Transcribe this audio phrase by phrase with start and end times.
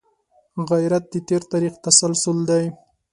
[0.69, 2.63] غیرت د تېر تاریخ تسلسل دی